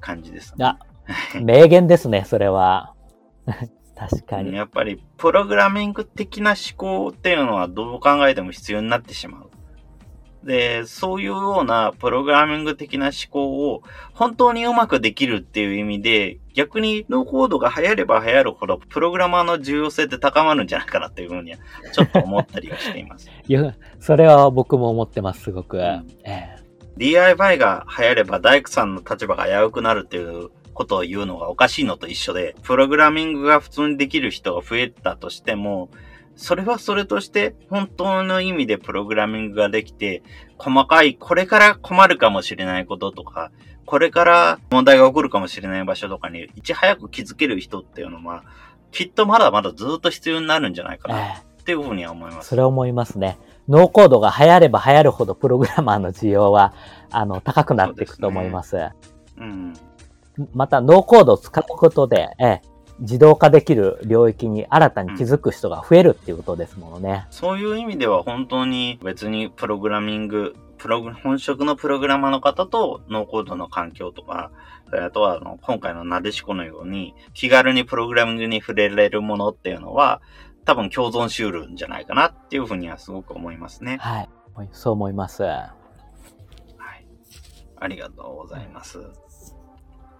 [0.00, 0.64] 感じですね。
[0.64, 0.78] あ、
[1.40, 2.94] 名言ですね、それは。
[3.96, 4.54] 確かに。
[4.54, 9.50] やっぱり、プログラミング的な思考っていうのはどう考えても必要になってしまう。
[10.44, 21.58] で、そういうようなプログラミング的な思考を本当にうまくできるっていう意味で、逆にノーコードが流行れば流行るほど、プログラマーの重要性って高まるんじゃないかなっていうふうには、
[21.92, 23.30] ちょっと思ったりはしています。
[23.46, 25.78] いや、それは僕も思ってます、すごく。
[25.78, 25.82] うん、
[26.24, 26.62] ええ
[26.96, 35.90] DIY が流行れば大工さんの立場が危うくなるっていうことを言うのがおかしいのと一緒で、プログラミングが普通にできる人が増えたとしても、
[36.36, 40.22] それはそれとして本当の意味でプログラミングができて、
[40.58, 43.50] 細かいこれから困るかもしれないこととか、
[43.84, 48.44] これから問題が起こるかもしれない場所とかにいち早く気づける人っていうのは、
[48.90, 52.48] きっとまだまだずっと必要になるんじゃないかなっていうふうには思います。
[52.48, 53.38] それ思いますね。
[53.68, 56.74] ノーコードが流行れば流行るほどプログラマーの需要は、
[57.10, 58.76] あの、高くなっていくと思います。
[58.76, 58.92] うすね、
[59.38, 59.74] うん。
[60.54, 62.60] また、ノーコードを使うことで、え
[63.02, 67.26] 自動化できる領域に新たに気づく人が増えるっていうことですものね。
[67.30, 74.52] そういう意味では本当に別にプログラミング、プログ本職のプログラマーの方とノーコードの環境とか、
[74.92, 80.22] あとはあの今回のなでしこのように気軽にプログラミングに触れられるものっていうのは
[80.64, 83.98] 多分共存しうるんじゃないかなっていうふうにはすごく思いますね。
[84.00, 84.28] はい。
[84.70, 85.42] そう思います。
[85.42, 85.72] はい。
[87.80, 89.00] ありがとうございます。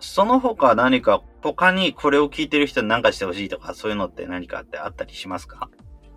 [0.02, 5.70] その他何か他にこれを聞いてる人に何かしてほしいとかそういうのって何かってあったりしますか？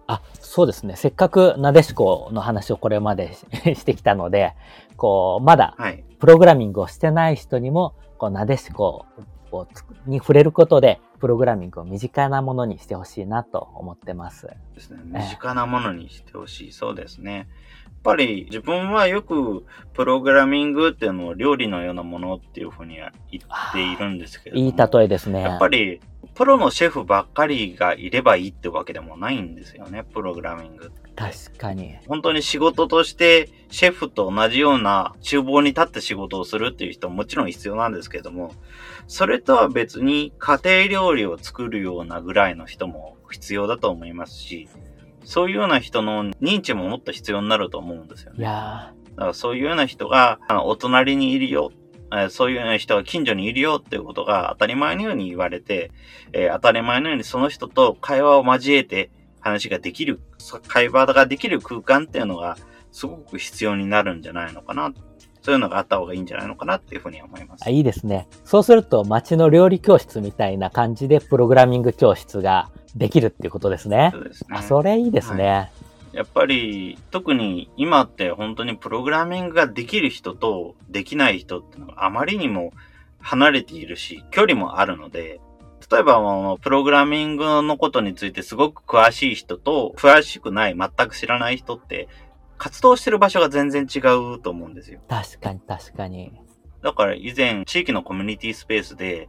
[0.07, 0.95] あ、そうですね。
[0.95, 3.33] せっかくなでしこの話をこれまで
[3.75, 4.53] してきたので、
[4.97, 5.75] こう、まだ、
[6.19, 9.05] プログラミングをしてない人にも、こう、なでしこ
[9.51, 9.67] を
[10.05, 14.47] に触れることで、プログラミングを身近なものにしてほしいなと思ってます。
[14.75, 15.21] ですね。
[15.21, 16.71] 身近なものにしてほしい。
[16.71, 17.47] そうですね。
[18.05, 25.41] ぱり自分はよくプログラミングっていうのを料理のようなものっていうふうには言っているんですけどいい例えですね。
[25.41, 25.99] やっぱり
[26.35, 30.91] プロのシェフばっかりがいればいいってわけでもないんですよね、プログラミング。
[31.15, 31.95] 確かに。
[32.07, 38.51] 本当に仕事としてシェフと同じような厨房に立って仕事をするっていう人ももちろん必要なんですけども、
[39.07, 44.67] それとは別に家庭料理を作るようなぐらいの人も必要だと思いますし、
[45.25, 48.39] そういうような人の認知ももっと必要になると思うんですよね。
[48.39, 51.71] いやだからそういうような人が、お隣にいるよ。
[52.13, 55.91] えそういうような人が近所にいるよっていうことが当たり前のように言われて、
[56.33, 59.09] えー、当たり前のようにその人と会話を交えて
[59.39, 60.19] 話ができる、
[60.67, 62.57] 会話ができる空間っていうのが
[62.91, 64.93] すごく必要になるんじゃないのかな。
[65.41, 67.63] そういうのがあった方がいいんじゃないのかなっていうふうに思います。
[67.65, 68.27] あいいですね。
[68.45, 74.11] そうすると、街の料理教室みたいな感じで、プログラミング教室ができるっていうことですね。
[74.13, 75.71] そうですねあ、それいいですね。
[76.13, 82.71] やっぱり、特に今って本当にプログラミングができる人とできない人ってのがあまりにも
[83.19, 85.41] 離れているし、距離もあるので、
[85.91, 92.07] 例えば、あの、プログラミングのことについてすごく詳しい人と、詳しくない、全く知らない人って、
[92.57, 95.01] 活動してる場所が全然違うと思うんですよ。
[95.09, 96.31] 確かに確かに。
[96.85, 99.27] だから以前、地域のコミュニティスペースで、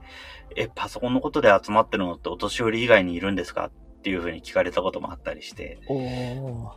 [0.54, 3.66] え、パソコンのことで集まってるのってお年寄り以外にいるんですか？
[3.66, 3.70] っ
[4.06, 5.78] ていうふうに聞かれたこともあったりして。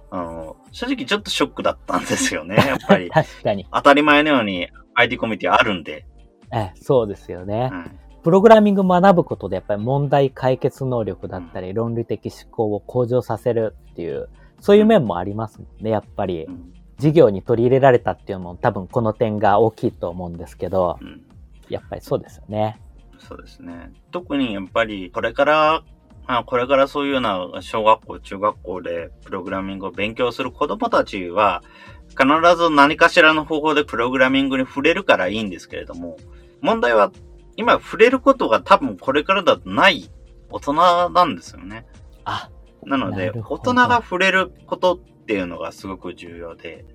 [0.09, 2.55] あの、正直ちょっとショックだったんですよね。
[2.65, 3.67] やっぱり、確かに。
[3.71, 6.05] 当たり前のように IT コミュニティあるんで。
[6.53, 7.69] え、そうですよね。
[7.69, 14.27] はいプログラミング学ぶことでやっぱり問題解決能力だったり、論理的思考を向上させるっていう、
[14.59, 16.51] そういう面もありますもんね、やっぱりう。
[16.51, 21.21] ん授業に取り入れられたっていうのも多分この点が大きいと思うんですけどう、ん
[21.69, 22.79] やっぱりそうですよね。
[23.19, 23.91] そうですね。
[24.11, 25.83] 特にやっぱり、これから、
[26.25, 31.63] あこれからそういうような小学校、中学校でプログラミングを勉強する子供たちは、
[32.09, 36.17] 必ず何かしらの方法でプログラミングに触れるからいいんですけれども、
[36.61, 37.11] 問題は
[37.55, 40.09] 今触れることが多分これからだとない
[40.49, 41.85] 大人なんですよね。
[42.25, 42.49] あ、
[42.83, 46.85] なので、大人が触れることっていうのがすごく重要で、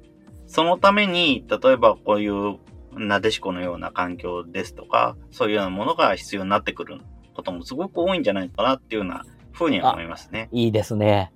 [0.48, 2.58] そのために、例えばこういう
[2.96, 6.98] なでしこのような環境ですとか、そういうようなものが必要になってくる
[7.32, 10.48] こともすごく多いんじゃないかなっていうようなふうには思いますね。
[10.50, 11.32] いいですね。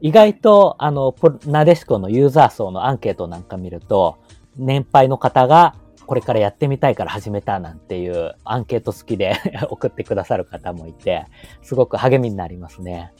[0.00, 4.18] 意外と、あの、なでしこのユーザー層のアンケートなんか見ると、
[4.56, 5.74] 年配の方が
[6.06, 9.34] これからやってみたいから始めたなんていうアンケート好きで
[9.68, 11.26] 送ってくださる方もいて、
[11.62, 13.12] すごく励みになりますね。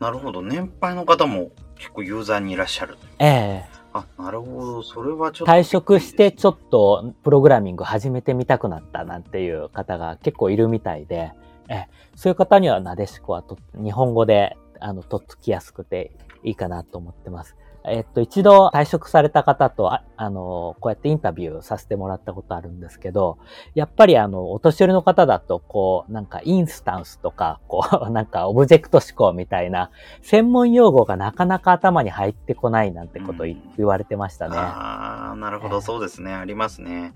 [0.00, 0.40] なるほど。
[0.40, 2.96] 年配の方も結構ユーザーにいらっしゃる。
[3.18, 4.82] ええあ、なるほど。
[4.82, 5.52] それはちょっと。
[5.52, 11.32] 退職してちょっとプログラミング始めてみたくなったなんていう方が結構いるみたいで、
[11.68, 17.54] えそういう方にはなでしこはと日本語であのとっつきやすくていいかなと思ってます。
[17.84, 23.38] えっと、一度退職された方と、ああの、こうやってインタビューさせてもらったことあるんですけど、
[23.74, 29.90] やっぱりあの、お年寄りの方だと、こう、なんかインスタンスとか、こう、 なんかオブジェクト思考みたいな、
[30.20, 34.56] 専門用語がなかなか頭に入ってこないなんてことを言われてましたね。
[34.58, 36.34] ああ、なるほど、ええそうですね。
[36.34, 37.14] ありますね。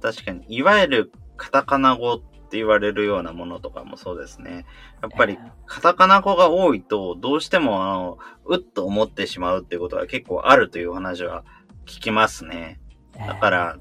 [0.00, 2.20] 確かに、いわゆるカタカナ語
[2.52, 4.66] って言われるようなものとかもそうですね。
[5.00, 11.44] やっぱりえ、カタカナ語が多いと、どうしても、あの、うっと思ってしまうっていうことが結構あるという話は
[11.86, 12.78] 聞きますね。
[13.16, 13.78] えだから、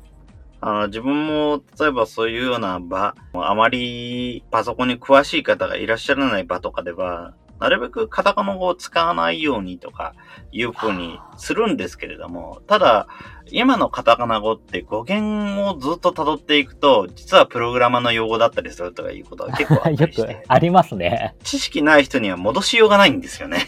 [0.62, 10.16] あの、自分も、例えばそういうような場、あまりパソコンに詳しい方がいらっしゃらない場とかでは、なるべくカタカナ語を使わないようにとか
[10.52, 13.08] いうふうにするんですけれども、ただ、
[13.52, 21.36] 今のカタカナ語って語源をずっと辿っていくと、実はプログラマーの用語だったりするとかいうことが結構あ よくありますね。
[21.44, 23.60] 知識ない人には戻しようがないんですよね。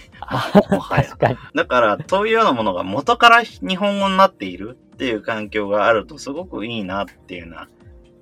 [0.71, 1.37] もはや確かに。
[1.53, 7.67] だから、そういうようなものが元から日本語になっているっていう環境があるとすごくいいなっていうような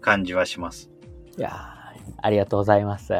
[0.01, 0.91] 感じはします。
[1.37, 1.81] いやー
[2.21, 3.13] ありがとうございます。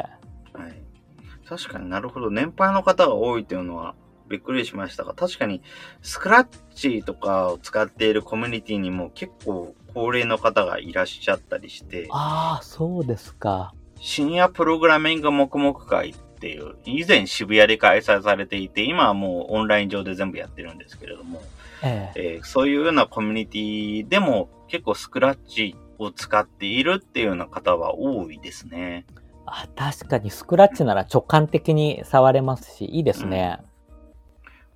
[1.52, 1.60] はい。
[1.60, 2.32] 確かになるほど。
[2.32, 3.96] 年配の方が多いっていうのは
[4.30, 5.62] びっくりしましたが、確かに
[6.02, 13.74] スクラッチとかを使っているコミュニティにも結構高齢の方がいらっしゃったりして、ああ、そうですか。
[14.00, 21.42] シニアプログラミング黙々会っていう、以前渋谷で開催されていて、今はもうオンライン上で全部やってるんですけれども、
[21.84, 29.06] えええーそういうようなコミュニティでも結構スクラッチを使っているっていうような方は多いですね。
[29.45, 33.60] あ確かにスクラッチなら直感的に触れますし、いいですね。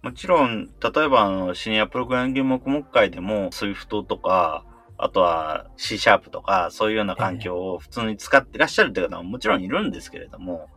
[0.02, 4.64] もちろん、例えばあのシニアプログラミング黙々会でも Swift とか、
[4.98, 10.68] あとは C シャープとか、そういうような環境を普通に使ってらっしゃるって方ももちろんいるんですけれども、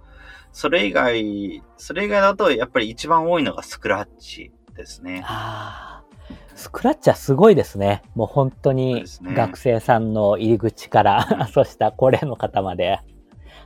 [0.52, 5.22] それ以外、それ以外だとやっぱり一番多いのがスクラッチですね。
[5.26, 8.02] ああ、スクラッチはすごいですね。
[8.14, 13.00] もう本当に学生さんの入り口から、 そした高齢の方まで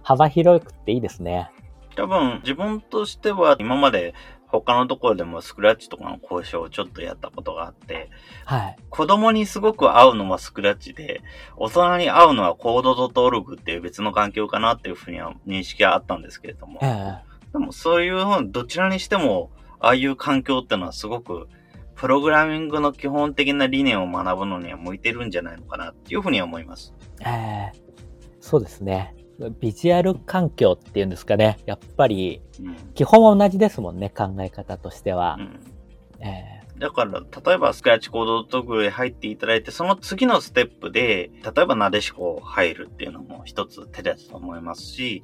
[0.03, 1.51] 幅広くていいですね。
[1.97, 4.15] 多分自分としては今まで
[4.61, 8.11] 他のところでもスクラッチとかの交渉をちょっとやったことがあって、
[8.45, 8.77] はい。
[8.91, 11.23] 子供にすごく合うのはスクラッチで、
[11.57, 19.51] 大人に合うのはコード .org っていう別の環境かなっていうふうには認識はあったんですけれどもえ、えでもそういうふうにどちらにしても、
[19.81, 21.49] ああいう環境ってのはすごく、
[21.95, 26.95] プログラミングの基本的な理念を学ぶのには向いてるんじゃないのかなっていうふうには思います。
[27.21, 27.83] ええ
[28.41, 29.15] そうですね。
[29.61, 31.59] ビジュアル環境っていうんですかね。
[31.67, 32.77] やっぱり、うん。
[32.95, 35.37] 基本は同じですもんね、考え方としては。
[35.39, 35.61] うん
[36.21, 45.23] ええだから、例えばスクラッチコードトグへ入っていただいて、その次のステップで、例えばなでしこ入るっていうのも一つ手だと思いますし、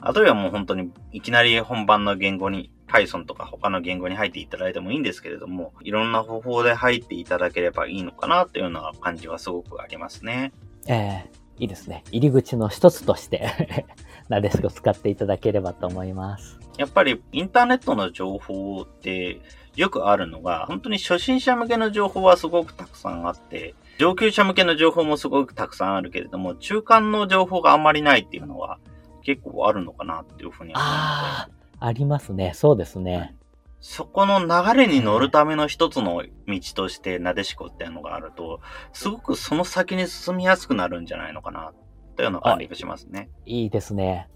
[0.00, 10.52] あとはもう本当にいきなり本番の言語に Python とか他の言語に入っていただいてもいいんですけれども、いろんな方法で入っていただければいいのかなっていうような感じはすごくありますね。
[10.86, 12.04] ええいいですね。
[12.10, 13.86] 入り口の一つとして
[14.28, 16.58] なでしこ使っていただければと思います。
[16.76, 19.40] やっぱりインターネットの情報って
[19.74, 28.78] よくあるのが、本当に初心者向けの情報はすごくたくさんあって、上級者向けの情報もすごくたくさんあるけれども、中間の情報があんまりないっていうのは
[29.22, 31.48] 結構あるのかなっていうふうに思うので、あ
[31.80, 32.52] あ、ありますね。
[32.54, 33.36] そうですね。
[33.80, 38.60] そこの流れに乗るための一つの道として、なでしこっていうのがあると、
[38.92, 41.72] すごくその先に進みやすくなるんじゃないのかな、
[42.16, 43.30] というような感じがしますね。
[43.46, 44.28] いいですね。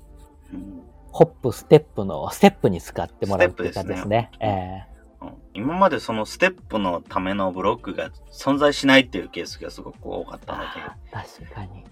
[0.53, 0.83] うん
[1.13, 4.31] ホップ、ステップのステップに使ってもらうっていう感じですね。
[4.33, 10.67] ステップええうん今までそのステップのためのブロックが存在しないっていうケースがすごく多かったので、
[11.13, 11.85] 確かに。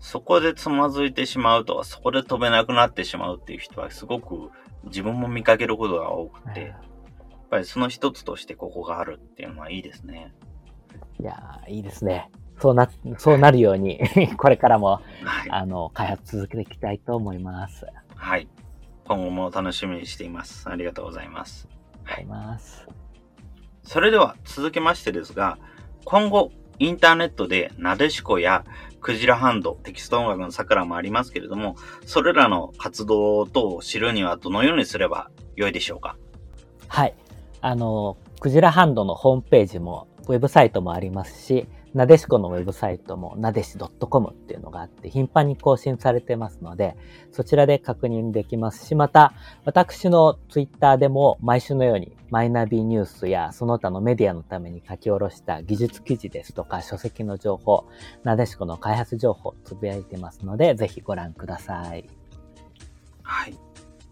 [0.00, 4.50] そこでつまずいてしまうとか、そこで飛べなくなってしまうっていう人はすごく
[4.86, 10.32] 自分も見かけることが多くて、やっぱりその一つとしてここがあるっていうのはいいですね。
[11.20, 12.30] いやーいいですね。
[12.60, 14.00] そうな、そうなるように、
[14.36, 15.50] これからも、はい。
[15.50, 17.86] あの、開発続けていきたいと思います。
[18.14, 18.48] はい。
[19.06, 20.68] 今後も楽しみにしています。
[20.68, 21.68] ありがとうございます。
[22.06, 22.86] あります。
[23.82, 25.58] それでは続けましてですが、
[26.04, 28.64] 今後、インターネットでなでしこや
[29.04, 31.76] クジラハンド、テキスト音楽の桜もありますけれども、
[32.06, 36.16] それらの活動等を知るにはどのようにすればよいでしょうか？
[36.88, 37.14] はい。
[37.60, 46.96] あの、クジラハンドのホームページも、ウェブサイトもありますし、なでしこのウェブサイトもなでし .com っていうのがあって、頻繁に更新されてますので、
[47.30, 49.32] そちらで確認できますし、また、
[49.64, 57.86] 私のツイッターでも毎週のようにマイナビニュースやその他のメディアのために書き下ろした技術記事ですとか書籍の情報、
[58.24, 62.08] なでしこの開発情報つぶやいてますので、ぜひご覧ください。
[63.22, 63.58] はい。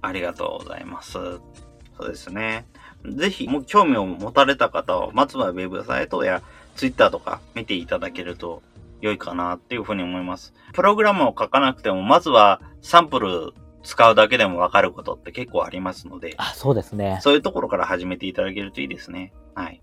[0.02, 1.12] ありがとうございます。
[1.12, 2.64] そうですね。
[3.04, 6.42] ぜひ、もう興味を持たれた方は、まずはウェブサイトや
[6.76, 8.62] ツイッターとか見ていただけると
[9.00, 10.54] 良いかなっていうふうに思います。
[10.72, 13.52] プログラムを書かなくても、まずはサンプル
[13.82, 17.18] 使うだけでもわかることって結構ありますので、あ、そうですね。
[17.20, 19.32] そういうところから始めていただけるといいですね。
[19.54, 19.82] はい。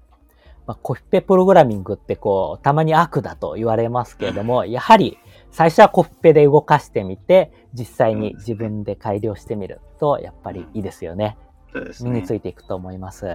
[0.66, 5.18] まあ、コピペプログラミングってこう、たまに悪だと言われますけれども、やはり
[5.52, 11.38] 最初はコピペで動かしてみて、実際に自分で改良してみると、やっぱりいいですよね。
[11.74, 12.12] そうですね。
[12.12, 13.26] 身についていくと思います。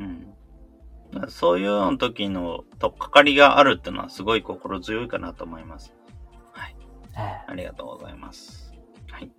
[0.00, 0.34] うん。
[1.28, 5.94] そういうの時のとっかかりがあるっていうのはすごい心強いかなと思います。
[6.52, 6.76] はい。
[7.16, 8.72] ええありがとうございます。
[9.10, 9.30] はい。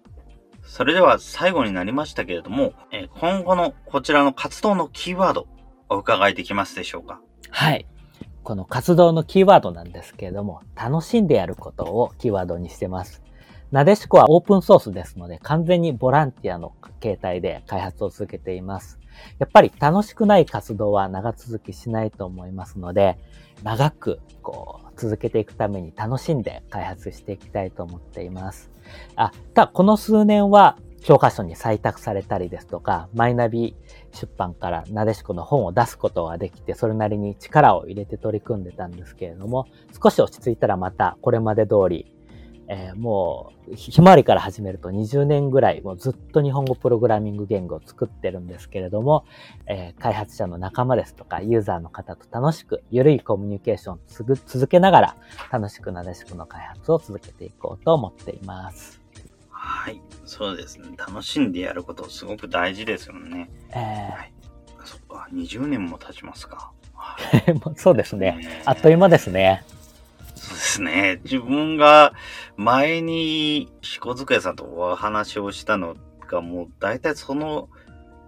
[0.64, 5.48] それでは最後になりましたけれども、えー今後のこちらの活動のキーワード、
[5.90, 7.22] お伺いできますでしょうか？
[7.50, 7.88] はい。
[8.44, 13.24] この活動のキーワードなんですけれども、楽しんでやることをキーワードにしてます。
[13.72, 19.00] なでしこはオープンソースですので、完全にボランティアの形態で開発を続けています。
[19.39, 23.18] やっぱり楽しくない活動は長続きしないと思いますので、
[23.63, 28.70] 長くこう続けていくために楽しんで開発していきたいと思っています。
[29.16, 33.76] あ、ただこの数年は教科書に採択されたりですとか、マイナビ
[34.11, 39.68] 出版からなでしこの本を出すことができて、それなりに力を入れて取り組んでたんですけれども、
[40.01, 42.14] 少し落ち着いたらまたこれまで通り、
[42.68, 49.26] えーもう、ひひまわりから始めると20年ぐらい、もうずっと日本語プログラミング言語を作ってるんですけれども、
[49.68, 55.16] えー開発者の仲間ですとか、ユーザーの方と楽しく、ゆるいコミュニケーションをつぐ続けながら、
[55.51, 59.01] 楽しくなでしこの開発を続けていこうと思っています。
[59.49, 60.01] はい。
[60.26, 60.89] そうですね。
[60.97, 63.49] 楽しんでやることすごく大事ですよね。
[63.72, 63.76] え
[64.11, 64.34] はい。
[64.84, 66.72] そっか、20年も経ちますか。
[67.76, 68.61] そうですね。
[68.66, 69.63] あっという間ですね。
[70.46, 71.22] そうですね。
[71.24, 72.14] 自分が
[72.56, 75.96] 前に、彦机さんとお話をしたの
[76.28, 77.70] が、もう大体その、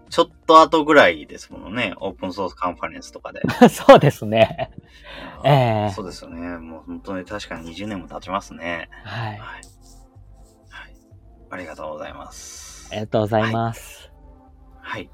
[0.10, 1.94] ちょっと後ぐらいですものね。
[1.98, 3.42] オープンソースカンファレンスとかで。
[3.70, 4.72] そうですね。
[5.44, 6.58] ええそうですよね。
[6.58, 8.90] もう本当に確かに20年も経ちますね。
[9.04, 9.30] はい。
[9.32, 9.40] はい。
[9.40, 9.62] はい。
[11.52, 12.96] ありがとうございますあ。
[12.96, 14.12] りがとうございます。
[14.82, 15.10] はい。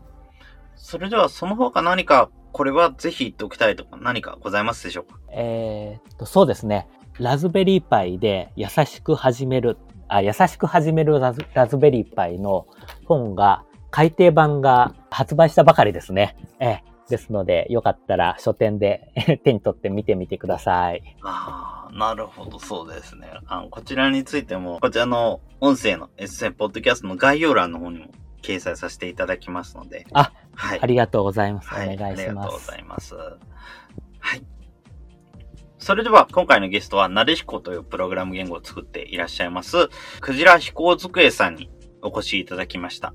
[0.75, 5.19] それではその他何か、これはぜひ言っておきたいとか何かございますでしょうか？
[5.31, 6.87] えーっと、そうですね。
[7.19, 9.77] ラズベリーパイで優しく始める、
[10.07, 12.67] あ、優しく始めるラズラズベリーパイの
[13.05, 16.37] 本が、改訂版が発売したばかりですね。
[16.59, 19.11] ええですので、よかったら書店で
[19.43, 21.03] 手に取って見てみてください。
[21.21, 23.27] ああ、なるほど、そうですね。
[23.45, 28.05] あの、こちらについても、こちらの音声の S 線ポッドキャストの概要欄の方にも
[28.43, 30.05] 掲載させていただきますので。
[30.13, 30.79] あ、はい。
[30.81, 31.69] ありがとうございます。
[31.69, 32.75] はい、お願いしありがますとうござ。
[32.77, 33.15] います。
[33.15, 34.43] はい。
[35.79, 39.89] それでは、今回のゲストは、なでしこというプログラム言語を作っていらっしゃいます、
[40.21, 41.69] クジラ飛行机さんに
[42.01, 43.13] お越しいただきました。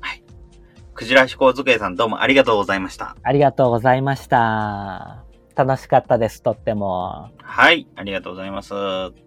[0.00, 0.22] はい。
[0.94, 3.16] クジラ飛行机さんどうもありがとうございました。
[3.22, 5.24] ありがとうございました。
[5.56, 7.30] 楽しかったです、とっても。
[7.38, 9.23] はい、ありがとうございます。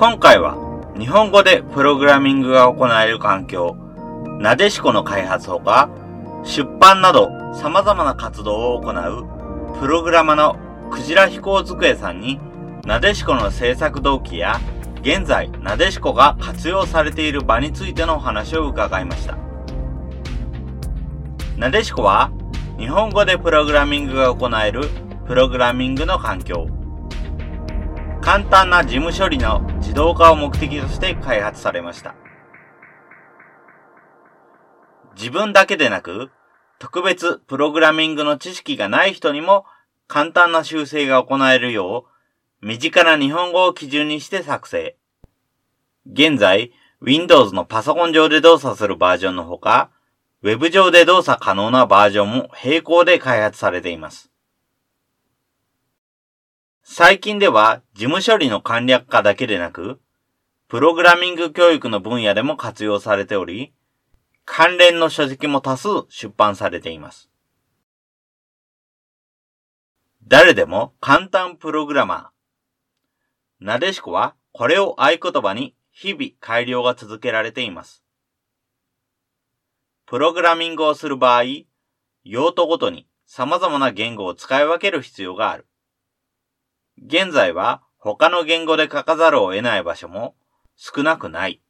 [0.00, 0.54] 今回は
[0.96, 3.74] 日本語でプログラミングが行える環境、
[4.38, 5.90] なでしこの開発ほか、
[6.44, 10.56] 出版など様々な活動を行うプログラマの
[10.92, 12.38] クジラ飛行机さんに、
[12.84, 14.60] なでしこの制作動機や
[15.02, 19.36] 現在、なでしこが活用されている場についてのお話を伺いました。
[21.56, 22.30] なでしこは、
[22.78, 24.82] 日本語でプログラミングが行える
[25.26, 26.68] プログラミングの環境。
[28.28, 32.14] 簡単な事務処理の自動化を目的として開発されました。
[35.16, 36.30] 自分だけでなく、
[36.78, 39.64] 特別プログラミングの知識がない人にも
[40.08, 42.04] 簡単な修正が行えるよ
[42.60, 44.98] う、身近な日本語を基準にして作成。
[46.04, 49.88] 現在、Windows のパソコン上で動作するバージョンのほか、
[50.42, 54.30] Web 上で動作可能なバージョンも並行で開発されています。
[56.90, 60.00] 最近では事務処理の簡略化だけでなく、
[60.68, 63.74] プログラミング教育の分野でも活用されており、
[64.46, 67.30] 関連の書籍も多数出版されています。
[70.26, 73.64] 誰でも簡単プログラマー。
[73.66, 78.02] なでしこはこれを合言葉に日々改良が続けられています。
[80.06, 81.42] プログラミングをする場合、
[82.24, 85.67] 用途ごとに様々な言語を使い分ける必要がある。
[87.06, 90.34] 現在は他の言語で書かざるを得ない場所も
[90.76, 91.60] 少なくない。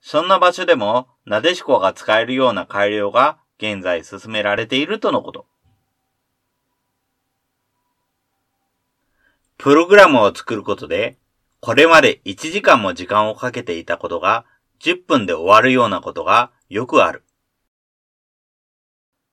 [0.00, 5.46] そんな場所でも、なでしこが使えるような改良が現在進められているとのこと。
[9.58, 11.18] プログラムを作ることで、
[11.60, 14.44] これまで1時間も時間をかけていたことが
[14.80, 17.22] 10分で終わるようなことがよくある。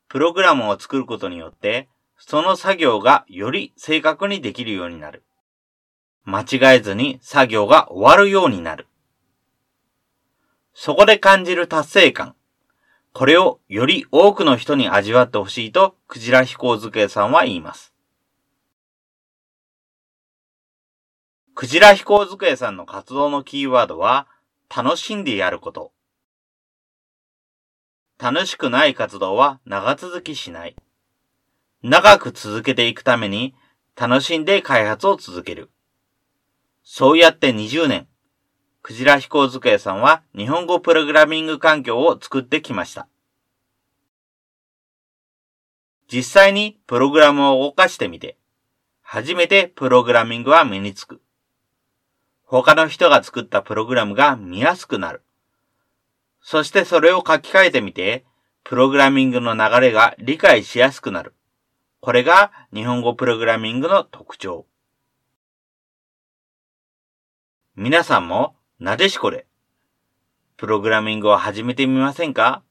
[0.07, 1.89] プログラムを作ることによって、
[2.20, 5.24] その作業がより正確にできるようになる。
[6.26, 8.88] 間違えずに作業が終わるようになる。
[10.74, 12.36] そこで感じる達成感。
[13.13, 17.93] これをより多くの人に味わってほしいと、クジラ飛行机さんは言います。
[21.55, 24.28] クジラ飛行机さんの活動のキーワードは、
[24.74, 25.91] 楽しんでやること。
[28.20, 30.76] 楽しくない活動は長続きしない。
[31.82, 33.55] 長く続けていくために、
[33.95, 35.69] 楽しんで開発を続ける。
[36.84, 38.07] そうやって20年、
[38.82, 43.07] クジラ飛行机さんは日本語プログラミング環境を作ってきました。
[46.11, 48.38] 実際にプログラムを動かしてみて、
[49.01, 51.21] 初めてプログラミングは身につく。
[52.43, 55.21] 他の人が作ったプログラムが見やすくなる。
[56.41, 58.25] そしてそれを書き換えてみて、
[58.63, 61.36] プログラミングの流れが理解しやすくなる。
[62.02, 64.66] これが日本語プログラミングの特徴。
[67.76, 69.47] 皆さんもなでしこで
[70.56, 72.64] プログラミングを始めてみませんか？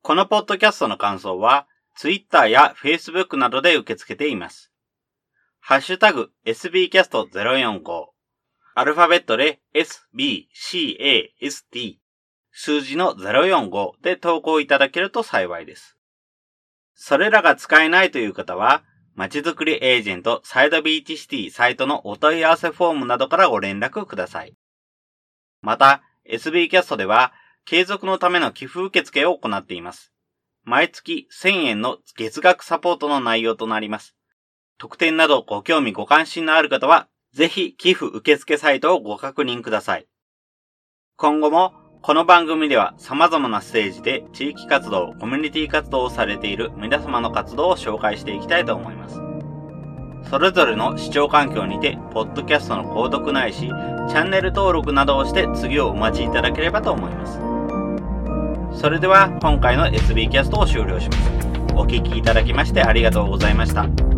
[0.00, 4.72] このポッドキャストの感想は Twitter や Facebook などで受け付けています。
[5.58, 8.06] ハッシュタグ sbcast045
[8.74, 10.46] アルファベットで sbcast
[12.50, 15.98] 数字の045で投稿いただけると幸いです。
[17.02, 18.84] それらが使えないという方は、
[19.14, 24.54] まちづくりエージェントサイドビーチシティサイトのお問い合わせフォームなどからご連絡ください。
[25.62, 27.32] また、SB キャストでは、
[27.64, 30.12] 継続のための寄付受付を行っています。
[30.62, 34.14] 毎月1000円の月額サポートの内容となります。
[34.76, 40.06] 特典などご興味ご関心のある方は、ぜひ寄付受付サイトをご確認ください。
[41.16, 41.72] 今後も、
[42.02, 49.20] この番組では様々なステージで地域活動、コミュニティ活動をされている皆様の活動を紹介していきたいと思います。
[50.30, 58.80] それぞれの視聴環境にて、ポッドキャストの購読ないし、チャンネル登録などをして次をお待ちいただければと思います。
[58.80, 61.20] それでは今回の SB キャストを終了します。
[61.74, 64.09] お聞きいただきましてありがとうございました。